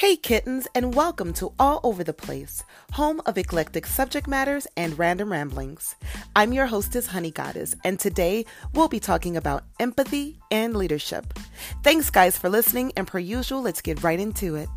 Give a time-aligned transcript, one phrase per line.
[0.00, 4.98] Hey kittens, and welcome to All Over the Place, home of eclectic subject matters and
[4.98, 5.94] random ramblings.
[6.34, 11.34] I'm your hostess, Hunny Goddess, and today we'll be talking about empathy and leadership.
[11.84, 14.70] Thanks, guys, for listening, and per usual, let's get right into it.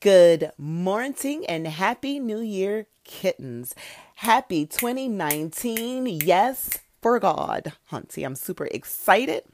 [0.00, 3.74] Good morning and happy new year, kittens.
[4.16, 6.04] Happy 2019.
[6.04, 6.68] Yes,
[7.00, 8.24] for God, Hunty.
[8.24, 9.44] I'm super excited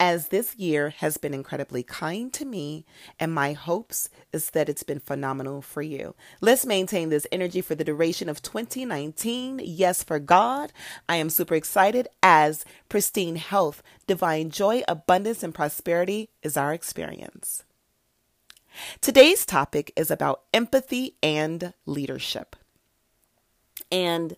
[0.00, 2.84] as this year has been incredibly kind to me,
[3.20, 6.14] and my hopes is that it's been phenomenal for you.
[6.40, 9.60] Let's maintain this energy for the duration of 2019.
[9.62, 10.72] Yes, for God,
[11.08, 17.62] I am super excited as pristine health, divine joy, abundance, and prosperity is our experience.
[19.00, 22.56] Today's topic is about empathy and leadership.
[23.90, 24.36] And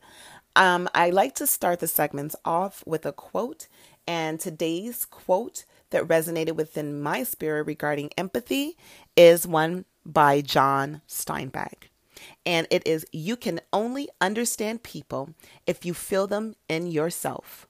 [0.58, 3.68] um, I like to start the segments off with a quote,
[4.06, 8.76] and today's quote that resonated within my spirit regarding empathy
[9.16, 11.90] is one by John Steinbeck.
[12.44, 15.30] And it is You can only understand people
[15.66, 17.68] if you feel them in yourself.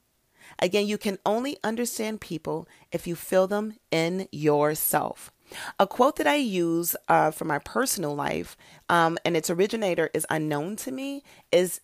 [0.59, 5.31] Again, you can only understand people if you feel them in yourself.
[5.79, 8.57] A quote that I use uh, for my personal life,
[8.89, 11.81] um, and its originator is unknown to me, is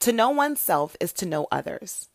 [0.00, 2.08] to know oneself is to know others.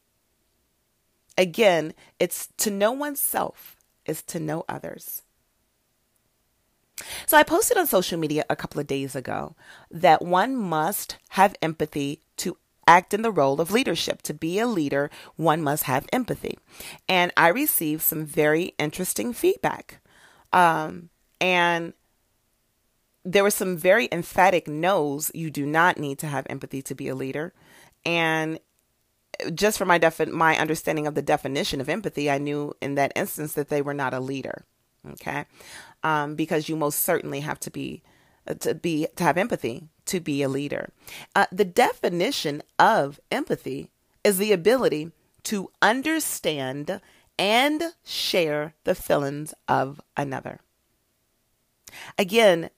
[1.37, 5.21] Again, it's to know oneself is to know others.
[7.25, 9.55] So I posted on social media a couple of days ago
[9.91, 14.21] that one must have empathy to act in the role of leadership.
[14.23, 16.57] To be a leader, one must have empathy.
[17.09, 19.99] And I received some very interesting feedback.
[20.53, 21.09] Um,
[21.41, 21.93] and
[23.25, 25.31] there were some very emphatic no's.
[25.33, 27.53] You do not need to have empathy to be a leader.
[28.05, 28.59] And
[29.53, 33.11] just from my defi- my understanding of the definition of empathy, I knew in that
[33.15, 34.65] instance that they were not a leader.
[35.13, 35.45] Okay,
[36.03, 38.01] um, because you most certainly have to be
[38.47, 40.89] uh, to be to have empathy to be a leader.
[41.35, 43.89] Uh, the definition of empathy
[44.23, 45.11] is the ability
[45.43, 47.01] to understand
[47.37, 50.59] and share the feelings of another.
[52.17, 52.69] Again,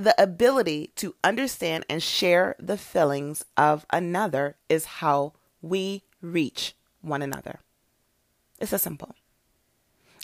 [0.00, 7.22] the ability to understand and share the feelings of another is how we reach one
[7.22, 7.60] another.
[8.58, 9.14] It's a simple.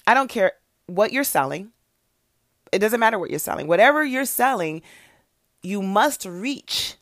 [0.06, 0.52] I don't care
[0.86, 1.72] what you're selling.
[2.72, 3.66] It doesn't matter what you're selling.
[3.66, 4.82] Whatever you're selling,
[5.62, 6.96] you must reach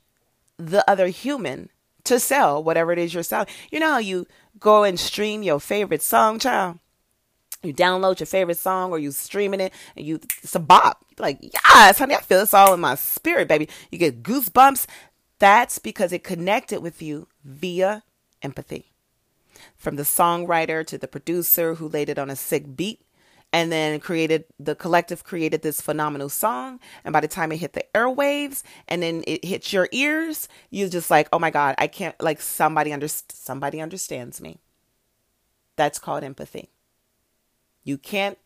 [0.56, 1.70] the other human
[2.04, 3.48] to sell whatever it is you're selling.
[3.70, 4.26] You know how you
[4.58, 6.78] go and stream your favorite song, child?
[7.64, 11.04] You download your favorite song or you streaming it and you it's a bop.
[11.16, 13.68] You're like, yes, honey, I feel this all in my spirit, baby.
[13.90, 14.86] You get goosebumps.
[15.38, 18.02] That's because it connected with you via
[18.42, 18.92] empathy.
[19.76, 23.04] From the songwriter to the producer who laid it on a sick beat
[23.54, 27.72] and then created the collective created this phenomenal song and by the time it hit
[27.72, 31.86] the airwaves and then it hits your ears you're just like oh my god i
[31.86, 34.58] can't like somebody under somebody understands me
[35.76, 36.68] that's called empathy
[37.84, 38.38] you can't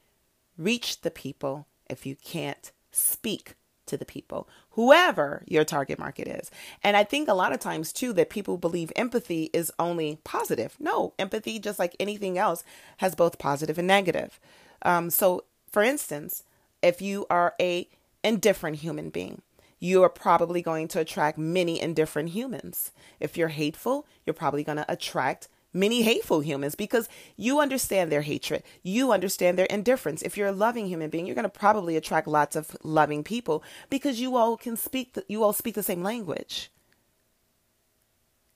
[0.56, 3.54] reach the people if you can't speak
[3.86, 6.50] to the people, whoever your target market is.
[6.84, 10.76] And I think a lot of times too that people believe empathy is only positive.
[10.78, 12.62] No, empathy, just like anything else,
[12.98, 14.38] has both positive and negative.
[14.82, 16.44] Um, so, for instance,
[16.82, 17.88] if you are a
[18.22, 19.42] indifferent human being,
[19.80, 22.92] you are probably going to attract many indifferent humans.
[23.20, 28.22] If you're hateful, you're probably going to attract many hateful humans because you understand their
[28.22, 28.62] hatred.
[28.82, 30.22] You understand their indifference.
[30.22, 33.62] If you're a loving human being, you're going to probably attract lots of loving people
[33.90, 36.70] because you all can speak, the, you all speak the same language.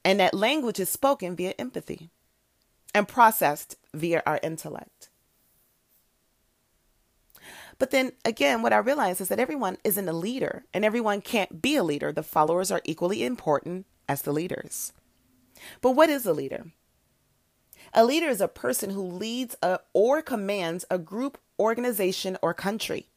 [0.05, 2.11] And that language is spoken via empathy
[2.95, 5.11] and processed via our intellect.
[7.79, 11.61] But then again, what I realize is that everyone isn't a leader and everyone can't
[11.63, 12.13] be a leader.
[12.13, 14.93] The followers are equally important as the leaders.
[15.81, 16.67] But what is a leader?
[17.95, 23.09] A leader is a person who leads a, or commands a group, organization, or country.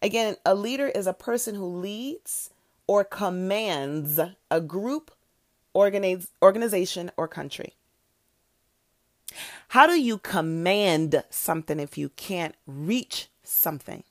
[0.00, 2.50] Again, a leader is a person who leads
[2.86, 4.18] or commands
[4.50, 5.10] a group,
[5.74, 7.74] organize, organization, or country.
[9.68, 14.02] How do you command something if you can't reach something?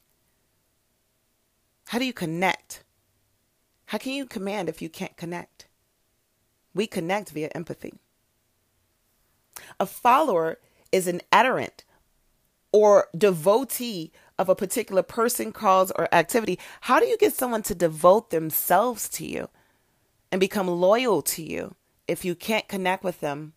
[1.87, 2.83] How do you connect?
[3.87, 5.65] How can you command if you can't connect?
[6.75, 7.95] We connect via empathy.
[9.79, 10.59] A follower
[10.91, 11.83] is an adherent
[12.71, 16.59] or devotee of a particular person, cause, or activity.
[16.81, 19.49] How do you get someone to devote themselves to you
[20.31, 21.75] and become loyal to you
[22.07, 23.53] if you can't connect with them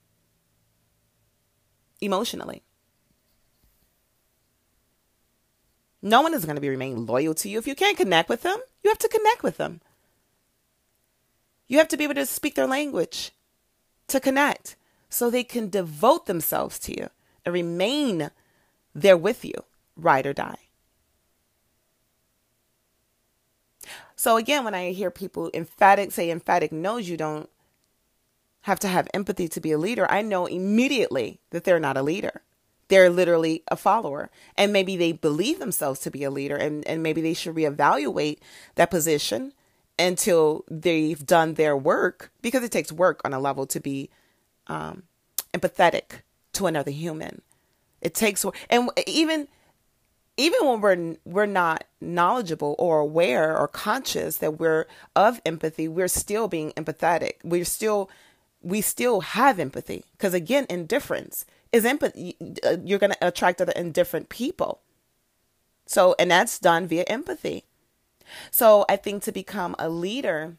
[2.01, 2.63] emotionally.
[6.03, 7.59] No one is going to be remain loyal to you.
[7.59, 9.81] If you can't connect with them, you have to connect with them.
[11.69, 13.31] You have to be able to speak their language
[14.09, 14.77] to connect
[15.13, 17.11] so they can devote themselves to you
[17.45, 18.31] and remain
[18.95, 19.53] there with you,
[19.95, 20.57] ride or die.
[24.17, 27.51] So again, when I hear people emphatic say emphatic no's, you don't
[28.63, 32.03] have to have empathy to be a leader, I know immediately that they're not a
[32.03, 32.41] leader.
[32.89, 34.31] They're literally a follower.
[34.57, 38.39] And maybe they believe themselves to be a leader and, and maybe they should reevaluate
[38.77, 39.53] that position
[39.99, 44.09] until they've done their work because it takes work on a level to be
[44.73, 45.03] um,
[45.53, 46.23] empathetic
[46.55, 47.43] to another human.
[48.01, 49.49] It takes and even
[50.37, 56.09] even when we're we're not knowledgeable or aware or conscious that we're of empathy, we're
[56.09, 57.35] still being empathetic.
[57.45, 58.11] We're still
[58.63, 62.37] we still have empathy because again, indifference is empathy.
[62.65, 64.81] Uh, you're going to attract other indifferent people.
[65.87, 67.65] So, and that's done via empathy.
[68.51, 70.57] So, I think to become a leader,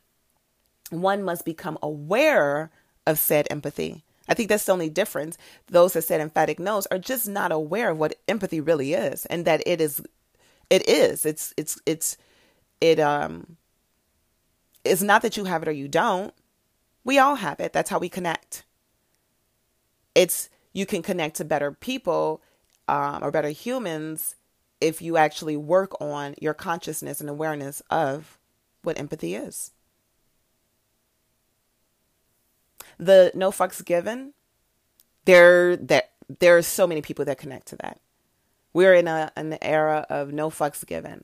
[0.89, 2.71] one must become aware
[3.05, 4.03] of said empathy.
[4.27, 5.37] I think that's the only difference.
[5.67, 9.45] Those that said emphatic no's are just not aware of what empathy really is and
[9.45, 10.01] that it is
[10.69, 11.25] it is.
[11.25, 12.17] It's it's it's
[12.79, 13.57] it um
[14.83, 16.33] it's not that you have it or you don't.
[17.03, 17.73] We all have it.
[17.73, 18.63] That's how we connect.
[20.15, 22.41] It's you can connect to better people
[22.87, 24.35] um, or better humans
[24.81, 28.37] if you actually work on your consciousness and awareness of
[28.83, 29.71] what empathy is.
[32.97, 34.33] The no fucks given,
[35.25, 37.99] there that there are so many people that connect to that.
[38.73, 41.23] We're in a an era of no fucks given,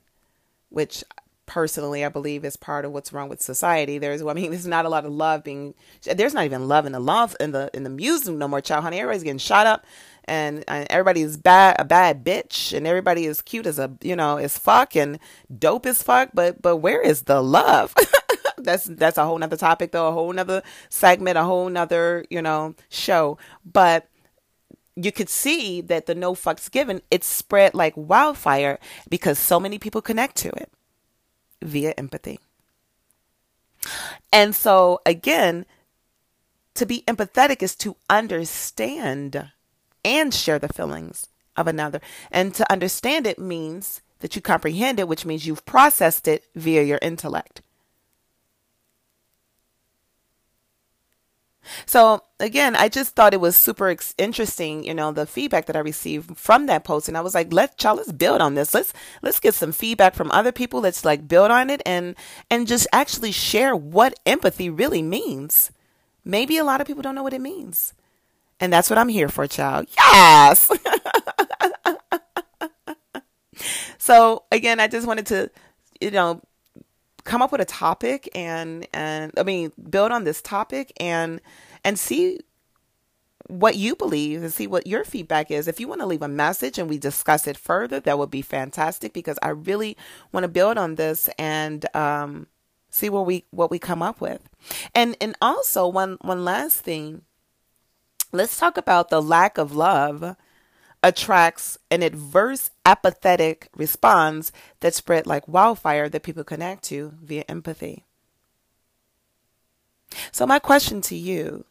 [0.68, 1.04] which
[1.50, 3.98] personally I believe is part of what's wrong with society.
[3.98, 6.92] There's I mean there's not a lot of love being there's not even love in
[6.92, 9.00] the love in the in the music no more child honey.
[9.00, 9.84] Everybody's getting shot up
[10.26, 14.14] and, and everybody is bad a bad bitch and everybody is cute as a you
[14.14, 15.18] know as fuck and
[15.58, 17.94] dope as fuck but but where is the love?
[18.60, 22.42] that's that's a whole nother topic though, a whole nother segment, a whole nother, you
[22.42, 23.38] know, show.
[23.64, 24.08] But
[24.96, 28.78] you could see that the no fucks given, it's spread like wildfire
[29.08, 30.70] because so many people connect to it
[31.62, 32.38] via empathy.
[34.32, 35.64] And so, again,
[36.74, 39.50] to be empathetic is to understand
[40.04, 42.00] and share the feelings of another.
[42.30, 46.82] And to understand it means that you comprehend it, which means you've processed it via
[46.82, 47.62] your intellect.
[51.86, 55.80] So again, I just thought it was super interesting, you know, the feedback that I
[55.80, 58.74] received from that post, and I was like, "Let y'all let's build on this.
[58.74, 58.92] Let's
[59.22, 60.80] let's get some feedback from other people.
[60.80, 62.14] Let's like build on it and
[62.50, 65.70] and just actually share what empathy really means.
[66.24, 67.94] Maybe a lot of people don't know what it means,
[68.58, 69.86] and that's what I'm here for, child.
[69.96, 70.70] Yes.
[73.98, 75.50] so again, I just wanted to,
[76.00, 76.40] you know,
[77.24, 81.40] come up with a topic and and I mean build on this topic and
[81.84, 82.40] and see
[83.50, 85.66] what you believe and see what your feedback is.
[85.66, 88.42] If you want to leave a message and we discuss it further, that would be
[88.42, 89.96] fantastic because I really
[90.32, 92.46] want to build on this and um,
[92.90, 94.48] see what we what we come up with.
[94.94, 97.22] And and also one one last thing,
[98.32, 100.36] let's talk about the lack of love
[101.02, 108.04] attracts an adverse apathetic response that spread like wildfire that people connect to via empathy.
[110.32, 111.64] So my question to you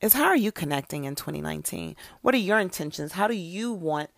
[0.00, 1.96] is how are you connecting in 2019?
[2.22, 3.12] What are your intentions?
[3.12, 4.10] How do you want